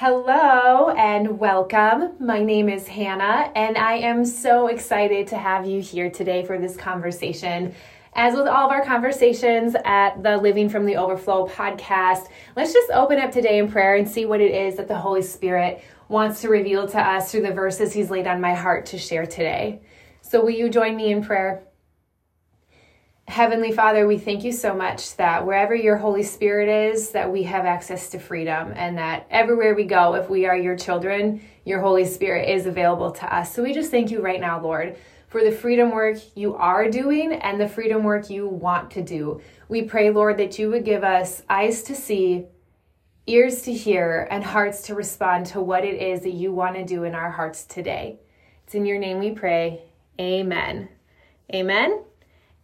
[0.00, 2.12] Hello and welcome.
[2.20, 6.56] My name is Hannah, and I am so excited to have you here today for
[6.56, 7.74] this conversation.
[8.12, 12.92] As with all of our conversations at the Living from the Overflow podcast, let's just
[12.92, 16.42] open up today in prayer and see what it is that the Holy Spirit wants
[16.42, 19.80] to reveal to us through the verses He's laid on my heart to share today.
[20.20, 21.64] So, will you join me in prayer?
[23.28, 27.42] Heavenly Father, we thank you so much that wherever your Holy Spirit is, that we
[27.42, 31.78] have access to freedom and that everywhere we go, if we are your children, your
[31.82, 33.54] Holy Spirit is available to us.
[33.54, 34.96] So we just thank you right now, Lord,
[35.28, 39.42] for the freedom work you are doing and the freedom work you want to do.
[39.68, 42.46] We pray, Lord, that you would give us eyes to see,
[43.26, 46.84] ears to hear, and hearts to respond to what it is that you want to
[46.84, 48.20] do in our hearts today.
[48.64, 49.82] It's in your name we pray.
[50.18, 50.88] Amen.
[51.54, 52.07] Amen.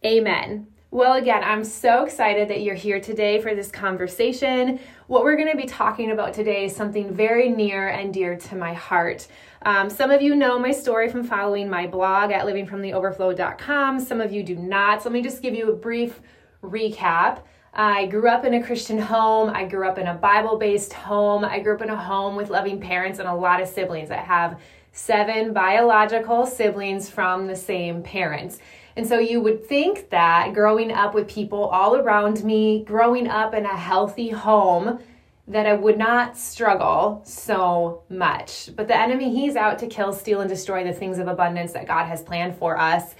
[0.05, 0.67] Amen.
[0.91, 4.79] Well, again, I'm so excited that you're here today for this conversation.
[5.07, 8.55] What we're going to be talking about today is something very near and dear to
[8.55, 9.27] my heart.
[9.63, 13.99] Um, some of you know my story from following my blog at livingfromtheoverflow.com.
[13.99, 15.01] Some of you do not.
[15.01, 16.21] So let me just give you a brief
[16.63, 17.41] recap.
[17.73, 19.49] I grew up in a Christian home.
[19.49, 21.43] I grew up in a Bible based home.
[21.43, 24.11] I grew up in a home with loving parents and a lot of siblings.
[24.11, 24.61] I have
[24.91, 28.59] seven biological siblings from the same parents.
[28.95, 33.53] And so you would think that growing up with people all around me, growing up
[33.53, 34.99] in a healthy home,
[35.47, 38.69] that I would not struggle so much.
[38.75, 41.87] But the enemy, he's out to kill, steal, and destroy the things of abundance that
[41.87, 43.15] God has planned for us.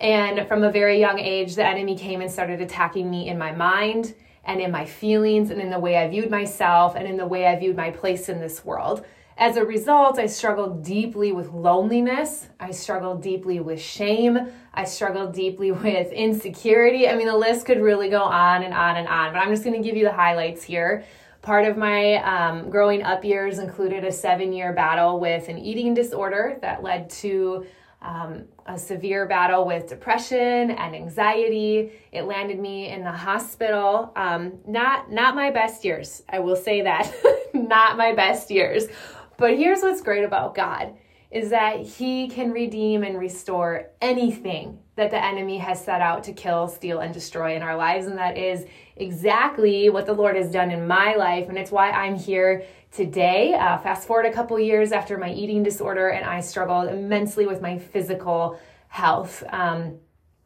[0.00, 3.52] And from a very young age, the enemy came and started attacking me in my
[3.52, 4.14] mind
[4.44, 7.46] and in my feelings and in the way I viewed myself and in the way
[7.46, 9.04] I viewed my place in this world.
[9.40, 12.48] As a result, I struggled deeply with loneliness.
[12.60, 14.38] I struggled deeply with shame.
[14.74, 17.08] I struggled deeply with insecurity.
[17.08, 19.64] I mean, the list could really go on and on and on, but I'm just
[19.64, 21.04] going to give you the highlights here.
[21.40, 25.94] Part of my um, growing up years included a seven year battle with an eating
[25.94, 27.64] disorder that led to
[28.02, 31.92] um, a severe battle with depression and anxiety.
[32.12, 34.12] It landed me in the hospital.
[34.16, 36.22] Um, not not my best years.
[36.28, 37.10] I will say that.
[37.54, 38.86] not my best years.
[39.40, 40.92] But here's what's great about God
[41.30, 46.34] is that he can redeem and restore anything that the enemy has set out to
[46.34, 48.06] kill, steal, and destroy in our lives.
[48.06, 51.48] And that is exactly what the Lord has done in my life.
[51.48, 53.54] And it's why I'm here today.
[53.54, 57.62] Uh, fast forward a couple years after my eating disorder, and I struggled immensely with
[57.62, 59.42] my physical health.
[59.48, 60.00] Um,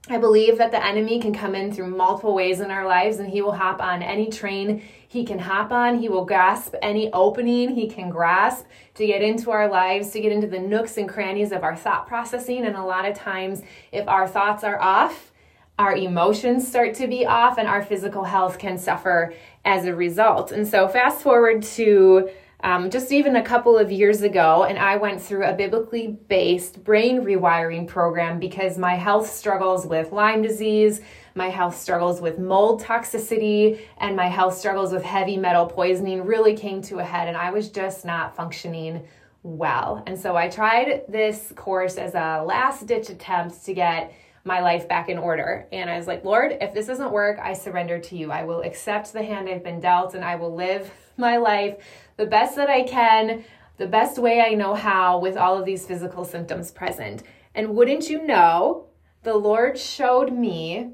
[0.08, 3.28] I believe that the enemy can come in through multiple ways in our lives and
[3.28, 5.98] he will hop on any train he can hop on.
[5.98, 10.32] He will grasp any opening he can grasp to get into our lives, to get
[10.32, 12.66] into the nooks and crannies of our thought processing.
[12.66, 13.62] And a lot of times,
[13.92, 15.30] if our thoughts are off,
[15.78, 19.32] our emotions start to be off and our physical health can suffer
[19.64, 20.52] as a result.
[20.52, 22.28] And so, fast forward to
[22.64, 26.82] um, just even a couple of years ago, and I went through a biblically based
[26.82, 31.02] brain rewiring program because my health struggles with Lyme disease,
[31.34, 36.56] my health struggles with mold toxicity, and my health struggles with heavy metal poisoning really
[36.56, 39.06] came to a head, and I was just not functioning
[39.42, 40.02] well.
[40.06, 44.88] And so I tried this course as a last ditch attempt to get my life
[44.88, 45.66] back in order.
[45.70, 48.30] And I was like, Lord, if this doesn't work, I surrender to you.
[48.30, 51.76] I will accept the hand I've been dealt and I will live my life
[52.16, 53.44] the best that I can,
[53.76, 57.22] the best way I know how with all of these physical symptoms present.
[57.54, 58.86] And wouldn't you know,
[59.22, 60.90] the Lord showed me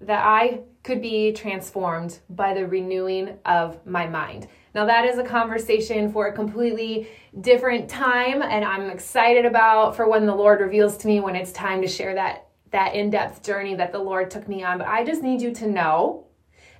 [0.00, 4.48] that I could be transformed by the renewing of my mind.
[4.74, 7.08] Now, that is a conversation for a completely
[7.40, 11.52] different time, and I'm excited about for when the Lord reveals to me when it's
[11.52, 14.78] time to share that, that in depth journey that the Lord took me on.
[14.78, 16.26] But I just need you to know,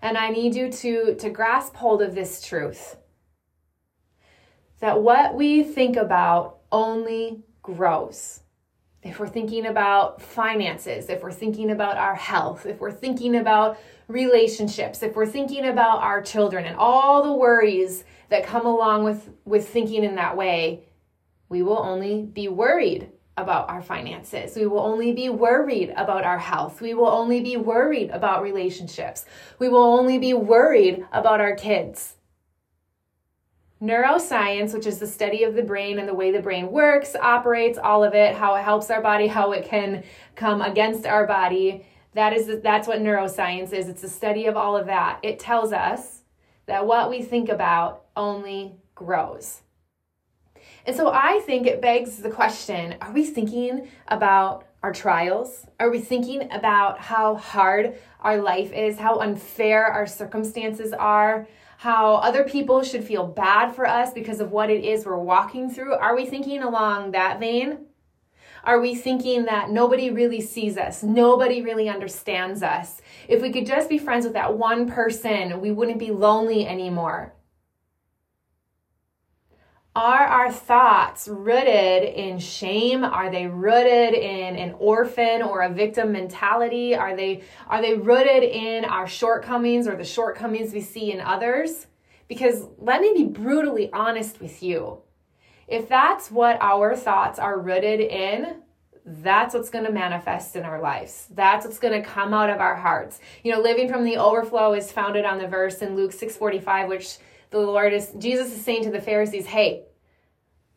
[0.02, 2.96] and I need you to, to grasp hold of this truth
[4.84, 8.40] that what we think about only grows.
[9.02, 13.78] If we're thinking about finances, if we're thinking about our health, if we're thinking about
[14.08, 19.30] relationships, if we're thinking about our children and all the worries that come along with,
[19.46, 20.84] with thinking in that way,
[21.48, 24.54] we will only be worried about our finances.
[24.54, 26.82] We will only be worried about our health.
[26.82, 29.24] We will only be worried about relationships.
[29.58, 32.16] We will only be worried about our kids.
[33.84, 37.76] Neuroscience, which is the study of the brain and the way the brain works, operates,
[37.76, 40.02] all of it, how it helps our body, how it can
[40.36, 41.84] come against our body.
[42.14, 43.88] That is that's what neuroscience is.
[43.88, 45.18] It's a study of all of that.
[45.22, 46.22] It tells us
[46.64, 49.60] that what we think about only grows.
[50.86, 55.66] And so I think it begs the question, are we thinking about our trials?
[55.78, 61.46] Are we thinking about how hard our life is, how unfair our circumstances are?
[61.84, 65.68] How other people should feel bad for us because of what it is we're walking
[65.68, 65.92] through?
[65.92, 67.80] Are we thinking along that vein?
[68.64, 71.02] Are we thinking that nobody really sees us?
[71.02, 73.02] Nobody really understands us?
[73.28, 77.34] If we could just be friends with that one person, we wouldn't be lonely anymore.
[79.96, 83.04] Are our thoughts rooted in shame?
[83.04, 86.96] Are they rooted in an orphan or a victim mentality?
[86.96, 91.86] Are they are they rooted in our shortcomings or the shortcomings we see in others?
[92.26, 94.98] Because let me be brutally honest with you.
[95.68, 98.62] If that's what our thoughts are rooted in,
[99.06, 101.28] that's what's going to manifest in our lives.
[101.30, 103.20] That's what's going to come out of our hearts.
[103.44, 107.18] You know, living from the overflow is founded on the verse in Luke 6:45 which
[107.54, 109.84] the Lord is, Jesus is saying to the Pharisees, hey,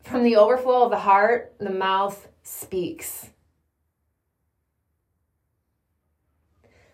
[0.04, 3.32] from the overflow of the heart, the mouth speaks.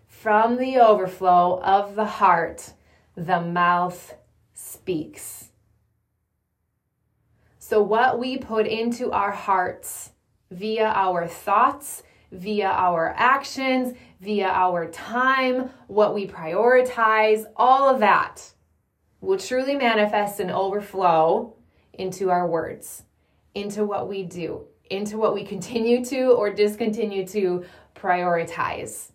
[0.08, 2.72] From the overflow of the heart,
[3.18, 4.16] the mouth
[4.54, 5.50] speaks.
[7.60, 10.12] So, what we put into our hearts
[10.50, 18.54] via our thoughts, via our actions, via our time, what we prioritize, all of that
[19.24, 21.56] will truly manifest and overflow
[21.94, 23.04] into our words,
[23.56, 27.64] into what we do, into what we continue to or discontinue to
[27.96, 29.12] prioritize.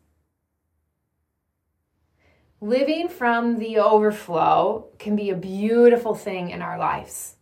[2.63, 7.37] Living from the overflow can be a beautiful thing in our lives.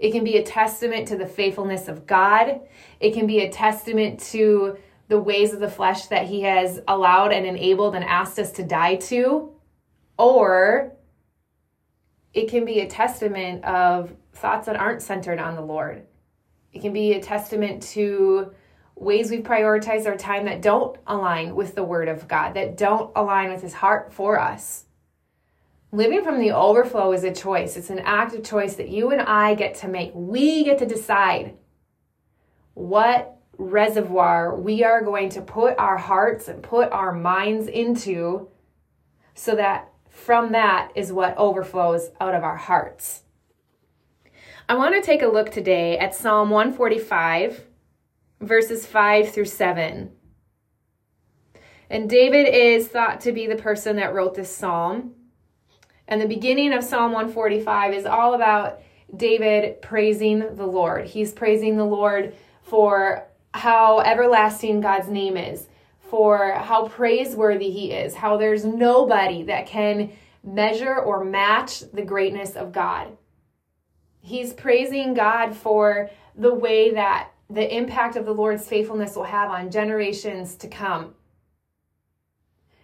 [0.00, 2.62] It can be a testament to the faithfulness of God.
[2.98, 7.32] It can be a testament to the ways of the flesh that He has allowed
[7.32, 9.52] and enabled and asked us to die to.
[10.18, 10.95] Or
[12.36, 16.04] it can be a testament of thoughts that aren't centered on the Lord.
[16.70, 18.52] It can be a testament to
[18.94, 23.10] ways we prioritize our time that don't align with the Word of God, that don't
[23.16, 24.84] align with His heart for us.
[25.92, 27.74] Living from the overflow is a choice.
[27.74, 30.10] It's an active choice that you and I get to make.
[30.14, 31.56] We get to decide
[32.74, 38.48] what reservoir we are going to put our hearts and put our minds into
[39.32, 43.22] so that from that is what overflows out of our hearts.
[44.68, 47.64] I want to take a look today at Psalm 145,
[48.40, 50.10] verses 5 through 7.
[51.90, 55.12] And David is thought to be the person that wrote this psalm.
[56.08, 58.80] And the beginning of Psalm 145 is all about
[59.14, 61.06] David praising the Lord.
[61.06, 65.68] He's praising the Lord for how everlasting God's name is,
[66.08, 70.12] for how praiseworthy he is, how there's nobody that can
[70.44, 73.16] measure or match the greatness of God.
[74.20, 79.50] He's praising God for the way that the impact of the Lord's faithfulness will have
[79.50, 81.14] on generations to come.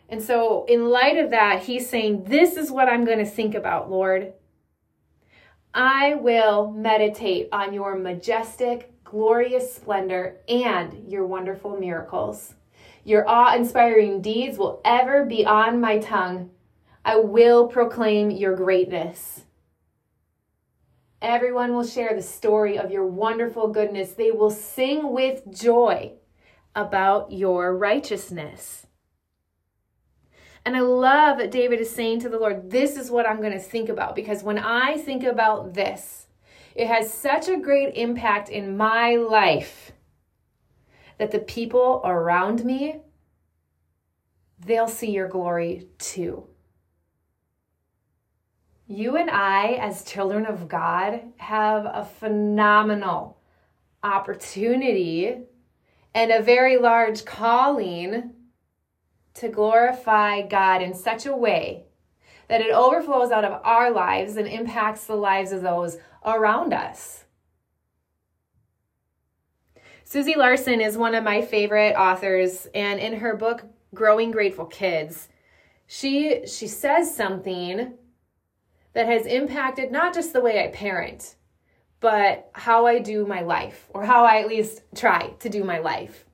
[0.09, 3.55] And so, in light of that, he's saying, This is what I'm going to think
[3.55, 4.35] about, Lord.
[5.75, 12.55] I will meditate on your majestic, glorious splendor and your wonderful miracles.
[13.05, 16.51] Your awe inspiring deeds will ever be on my tongue.
[17.05, 19.45] I will proclaim your greatness.
[21.21, 24.13] Everyone will share the story of your wonderful goodness.
[24.13, 26.13] They will sing with joy
[26.75, 28.87] about your righteousness.
[30.65, 33.53] And I love that David is saying to the Lord, This is what I'm going
[33.53, 36.27] to think about because when I think about this,
[36.75, 39.93] it has such a great impact in my life
[41.19, 43.01] that the people around me
[44.65, 46.47] they'll see your glory too.
[48.87, 53.39] You and I, as children of God, have a phenomenal
[54.03, 55.39] opportunity
[56.15, 58.33] and a very large calling
[59.35, 61.85] to glorify God in such a way
[62.49, 67.22] that it overflows out of our lives and impacts the lives of those around us.
[70.13, 73.65] Susie Larson is one of my favorite authors, and in her book,
[73.95, 75.31] Growing Grateful Kids,
[75.87, 77.95] she, she says something
[78.93, 81.37] that has impacted not just the way I parent,
[82.01, 85.79] but how I do my life, or how I at least try to do my
[85.79, 86.27] life.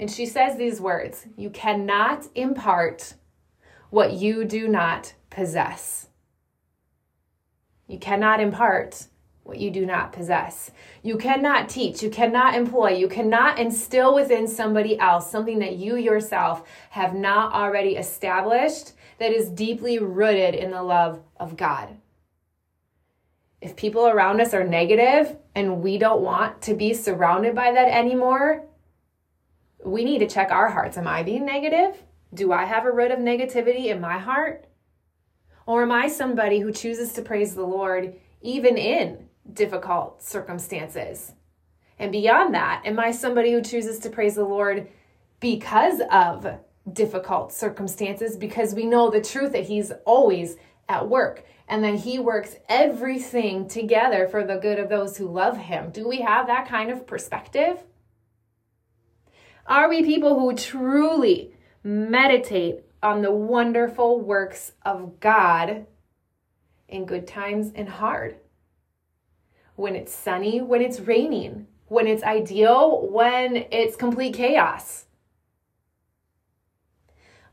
[0.00, 3.14] And she says these words You cannot impart
[3.90, 6.08] what you do not possess.
[7.86, 9.06] You cannot impart
[9.48, 10.70] what you do not possess.
[11.02, 15.96] You cannot teach, you cannot employ, you cannot instill within somebody else something that you
[15.96, 21.96] yourself have not already established that is deeply rooted in the love of God.
[23.62, 27.88] If people around us are negative and we don't want to be surrounded by that
[27.88, 28.66] anymore,
[29.82, 30.98] we need to check our hearts.
[30.98, 32.02] Am I being negative?
[32.34, 34.66] Do I have a root of negativity in my heart?
[35.64, 41.32] Or am I somebody who chooses to praise the Lord even in difficult circumstances?
[41.98, 44.88] And beyond that, am I somebody who chooses to praise the Lord
[45.40, 46.58] because of
[46.92, 48.36] difficult circumstances?
[48.36, 50.56] Because we know the truth that He's always
[50.88, 55.58] at work and that He works everything together for the good of those who love
[55.58, 55.90] Him.
[55.90, 57.82] Do we have that kind of perspective?
[59.66, 61.52] Are we people who truly
[61.82, 65.86] meditate on the wonderful works of God
[66.88, 68.38] in good times and hard?
[69.78, 75.04] When it's sunny, when it's raining, when it's ideal, when it's complete chaos?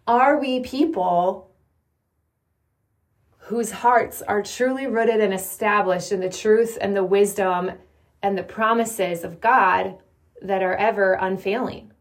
[0.08, 1.52] Are we people
[3.38, 7.74] whose hearts are truly rooted and established in the truth and the wisdom
[8.24, 10.00] and the promises of God
[10.42, 11.92] that are ever unfailing?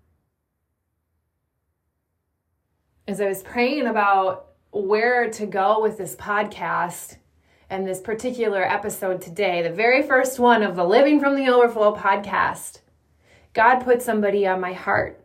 [3.06, 7.18] As I was praying about where to go with this podcast,
[7.70, 11.96] and this particular episode today, the very first one of the Living from the Overflow
[11.96, 12.80] podcast,
[13.52, 15.20] God put somebody on my heart.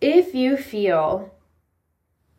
[0.00, 1.34] If you feel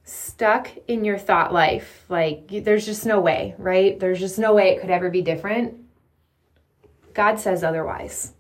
[0.04, 4.00] stuck in your thought life, like there's just no way, right?
[4.00, 5.76] There's just no way it could ever be different.
[7.14, 8.34] God says otherwise.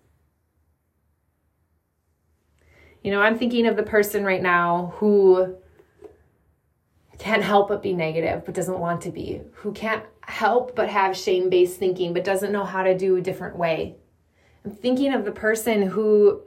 [3.03, 5.55] You know, I'm thinking of the person right now who
[7.21, 11.15] can't help but be negative but doesn't want to be, who can't help but have
[11.15, 13.95] shame based thinking but doesn't know how to do a different way.
[14.65, 16.41] I'm thinking of the person who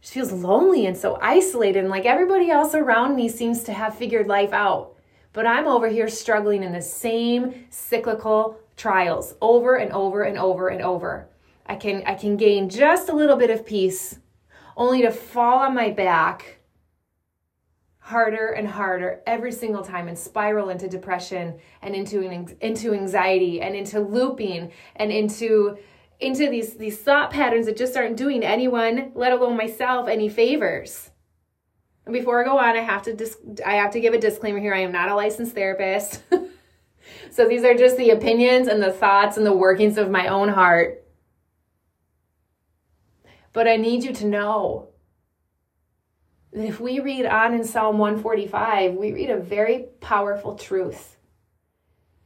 [0.00, 3.96] just feels lonely and so isolated and like everybody else around me seems to have
[3.96, 4.96] figured life out.
[5.32, 10.66] But I'm over here struggling in the same cyclical trials over and over and over
[10.66, 11.28] and over.
[11.66, 14.18] I can I can gain just a little bit of peace
[14.76, 16.57] only to fall on my back
[18.08, 22.22] harder and harder every single time and spiral into depression and into
[22.62, 25.76] into anxiety and into looping and into
[26.18, 31.10] into these these thought patterns that just aren't doing anyone let alone myself any favors.
[32.06, 33.36] And before i go on i have to dis-
[33.66, 34.72] i have to give a disclaimer here.
[34.72, 36.22] I am not a licensed therapist.
[37.30, 40.48] So these are just the opinions and the thoughts and the workings of my own
[40.48, 41.04] heart.
[43.52, 44.87] But i need you to know
[46.64, 51.16] if we read on in Psalm 145, we read a very powerful truth.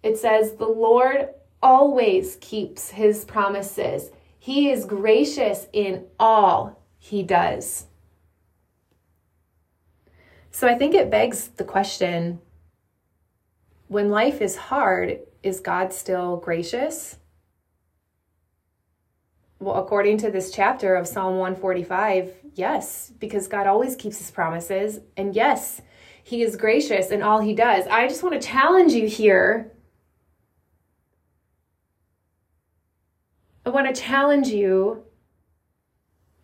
[0.02, 1.28] It says, The Lord
[1.62, 4.10] always keeps his promises.
[4.38, 7.86] He is gracious in all he does.
[10.50, 12.40] So I think it begs the question
[13.88, 17.18] when life is hard, is God still gracious?
[19.62, 24.98] Well, according to this chapter of Psalm 145, yes, because God always keeps his promises.
[25.16, 25.80] And yes,
[26.24, 27.86] he is gracious in all he does.
[27.86, 29.70] I just want to challenge you here.
[33.64, 35.04] I want to challenge you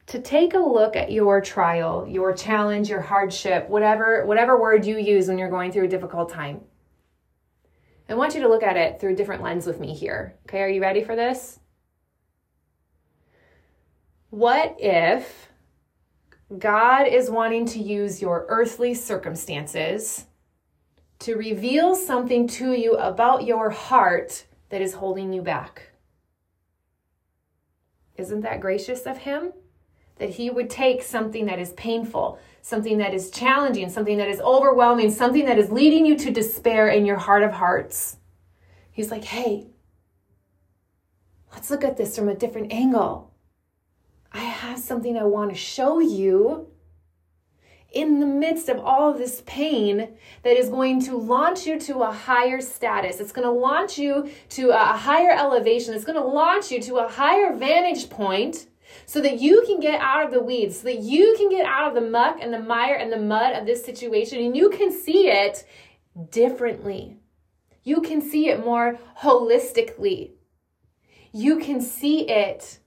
[0.06, 4.96] to take a look at your trial, your challenge, your hardship, whatever whatever word you
[4.96, 6.60] use when you're going through a difficult time.
[8.08, 10.36] I want you to look at it through a different lens with me here.
[10.46, 11.58] Okay, are you ready for this?
[14.30, 15.48] What if
[16.56, 20.26] God is wanting to use your earthly circumstances
[21.20, 25.92] to reveal something to you about your heart that is holding you back?
[28.16, 29.52] Isn't that gracious of Him?
[30.16, 34.40] That He would take something that is painful, something that is challenging, something that is
[34.40, 38.18] overwhelming, something that is leading you to despair in your heart of hearts.
[38.90, 39.68] He's like, hey,
[41.52, 43.32] let's look at this from a different angle.
[44.76, 46.68] Something I want to show you
[47.90, 52.02] in the midst of all of this pain that is going to launch you to
[52.02, 53.18] a higher status.
[53.18, 55.94] It's going to launch you to a higher elevation.
[55.94, 58.66] It's going to launch you to a higher vantage point
[59.06, 61.88] so that you can get out of the weeds, so that you can get out
[61.88, 64.90] of the muck and the mire and the mud of this situation and you can
[64.92, 65.66] see it
[66.30, 67.16] differently.
[67.84, 70.32] You can see it more holistically.
[71.32, 72.78] You can see it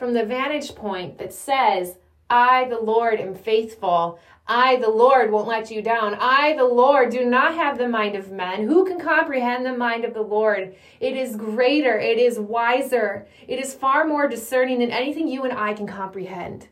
[0.00, 1.98] from the vantage point that says,
[2.30, 4.18] I, the Lord, am faithful.
[4.46, 6.16] I, the Lord, won't let you down.
[6.18, 8.66] I, the Lord, do not have the mind of men.
[8.66, 10.74] Who can comprehend the mind of the Lord?
[11.00, 15.52] It is greater, it is wiser, it is far more discerning than anything you and
[15.52, 16.68] I can comprehend.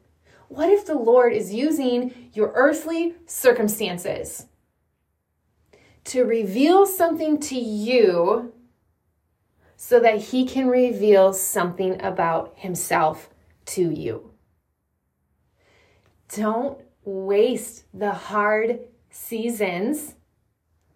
[0.49, 4.47] What if the Lord is using your earthly circumstances
[6.05, 8.55] to reveal something to you
[9.81, 13.31] so that he can reveal something about himself
[13.65, 14.33] to you.
[16.35, 20.17] Don't waste the hard seasons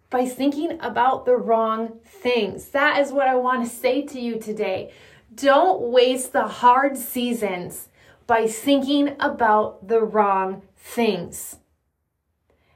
[0.09, 2.67] by thinking about the wrong things.
[2.71, 4.91] That is what I want to say to you today.
[5.33, 7.87] Don't waste the hard seasons
[8.27, 11.55] by thinking about the wrong things.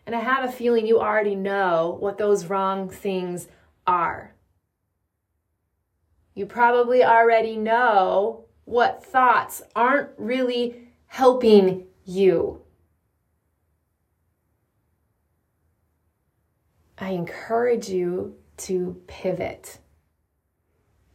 [0.05, 3.49] And I have a feeling you already know what those wrong things
[3.85, 4.33] are.
[6.37, 12.61] You probably already know what thoughts aren't really helping you.
[16.95, 19.79] I encourage you to pivot,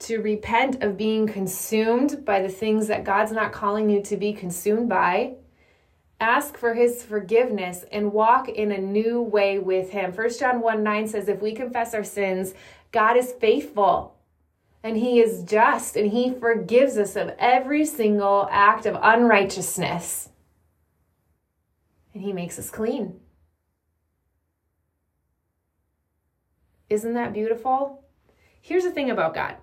[0.01, 4.33] to repent of being consumed by the things that God's not calling you to be
[4.33, 5.35] consumed by.
[6.19, 10.13] Ask for his forgiveness and walk in a new way with him.
[10.13, 12.55] 1 John 1 9 says, If we confess our sins,
[12.91, 14.17] God is faithful
[14.83, 20.31] and he is just and he forgives us of every single act of unrighteousness.
[22.15, 23.21] And he makes us clean.
[26.91, 28.05] Isn't that beautiful?
[28.61, 29.57] Here's the thing about God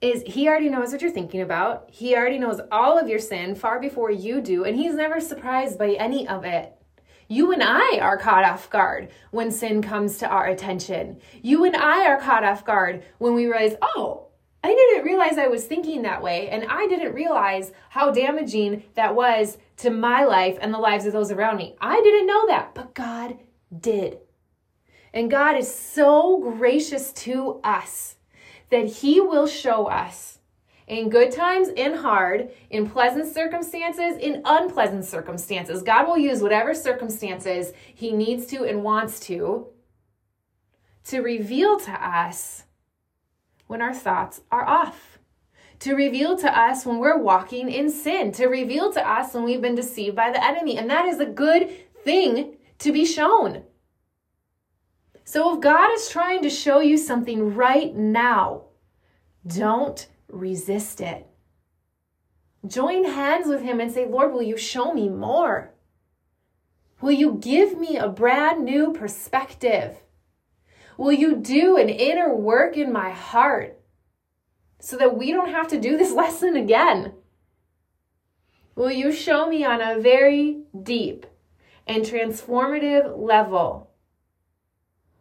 [0.00, 1.88] is he already knows what you're thinking about.
[1.90, 5.78] He already knows all of your sin far before you do, and he's never surprised
[5.78, 6.74] by any of it.
[7.30, 11.20] You and I are caught off guard when sin comes to our attention.
[11.42, 14.26] You and I are caught off guard when we realize, oh,
[14.64, 19.14] I didn't realize I was thinking that way, and I didn't realize how damaging that
[19.14, 21.76] was to my life and the lives of those around me.
[21.80, 23.38] I didn't know that, but God
[23.78, 24.18] did.
[25.14, 28.16] And God is so gracious to us
[28.70, 30.39] that He will show us
[30.90, 35.82] in good times, in hard, in pleasant circumstances, in unpleasant circumstances.
[35.82, 39.68] God will use whatever circumstances He needs to and wants to
[41.04, 42.64] to reveal to us
[43.68, 45.18] when our thoughts are off.
[45.80, 49.62] To reveal to us when we're walking in sin, to reveal to us when we've
[49.62, 50.76] been deceived by the enemy.
[50.76, 51.70] And that is a good
[52.04, 53.62] thing to be shown.
[55.24, 58.64] So if God is trying to show you something right now,
[59.46, 61.26] don't resist it.
[62.66, 65.72] Join hands with Him and say, Lord, will you show me more?
[67.00, 69.96] Will you give me a brand new perspective?
[70.98, 73.80] Will you do an inner work in my heart
[74.80, 77.14] so that we don't have to do this lesson again?
[78.74, 81.26] Will you show me on a very deep
[81.86, 83.90] and transformative level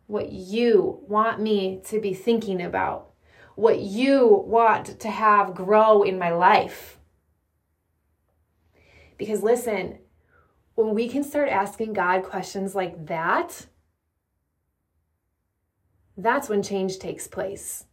[0.08, 3.09] what you want me to be thinking about,
[3.60, 6.98] what you want to have grow in my life.
[9.18, 10.00] Because listen,
[10.76, 13.66] when we can start asking God questions like that,
[16.16, 17.84] that's when change takes place.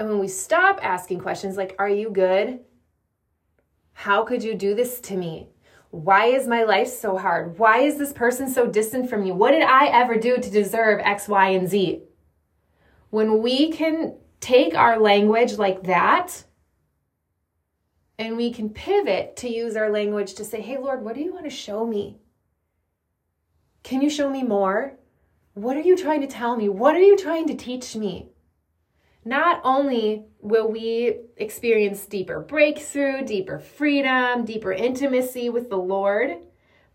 [0.00, 2.60] And when we stop asking questions like, Are you good?
[3.92, 5.50] How could you do this to me?
[5.90, 7.60] Why is my life so hard?
[7.60, 9.30] Why is this person so distant from me?
[9.30, 12.02] What did I ever do to deserve X, Y, and Z?
[13.10, 14.16] When we can
[14.46, 16.44] take our language like that
[18.18, 21.32] and we can pivot to use our language to say, Hey, Lord, what do you
[21.32, 22.18] want to show me?
[23.82, 24.98] Can you show me more?
[25.54, 26.68] What are you trying to tell me?
[26.68, 28.30] What are you trying to teach me?
[29.26, 36.36] not only will we experience deeper breakthrough, deeper freedom, deeper intimacy with the Lord,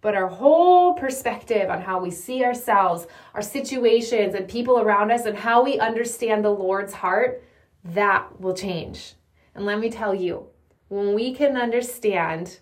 [0.01, 5.25] but our whole perspective on how we see ourselves, our situations, and people around us,
[5.25, 7.43] and how we understand the Lord's heart,
[7.83, 9.13] that will change.
[9.55, 10.47] And let me tell you,
[10.89, 12.59] when we can understand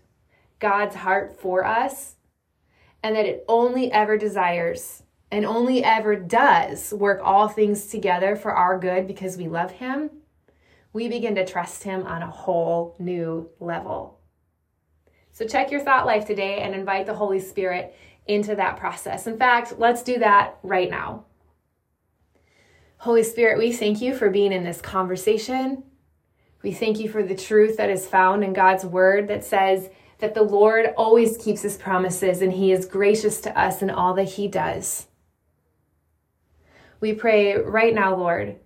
[0.60, 2.16] God's heart for us,
[3.02, 8.52] and that it only ever desires and only ever does work all things together for
[8.52, 10.10] our good because we love Him,
[10.92, 14.19] we begin to trust Him on a whole new level.
[15.40, 17.96] So, check your thought life today and invite the Holy Spirit
[18.28, 19.26] into that process.
[19.26, 21.24] In fact, let's do that right now.
[22.98, 25.84] Holy Spirit, we thank you for being in this conversation.
[26.62, 30.34] We thank you for the truth that is found in God's word that says that
[30.34, 34.32] the Lord always keeps his promises and he is gracious to us in all that
[34.32, 35.08] he does.
[37.00, 38.58] We pray right now, Lord,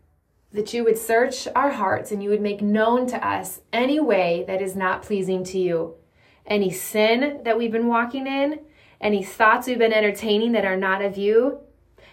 [0.51, 4.43] that you would search our hearts and you would make known to us any way
[4.47, 5.97] that is not pleasing to you,
[6.45, 8.60] any sin that we've been walking in,
[8.99, 11.60] any thoughts we've been entertaining that are not of you,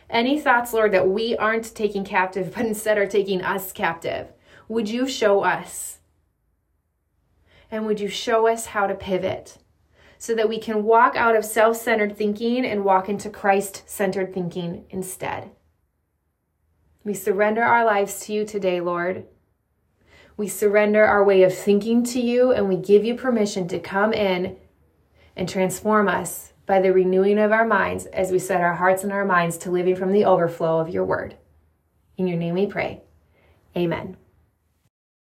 [0.09, 4.29] any thoughts, Lord, that we aren't taking captive, but instead are taking us captive.
[4.69, 5.99] Would you show us?
[7.71, 9.59] And would you show us how to pivot
[10.19, 14.35] so that we can walk out of self centered thinking and walk into Christ centered
[14.35, 15.51] thinking instead?
[17.05, 19.27] We surrender our lives to you today, Lord.
[20.41, 24.15] We surrender our way of thinking to you and we give you permission to come
[24.15, 24.57] in
[25.37, 29.13] and transform us by the renewing of our minds as we set our hearts and
[29.13, 31.37] our minds to living from the overflow of your word.
[32.17, 33.03] In your name we pray.
[33.77, 34.17] Amen.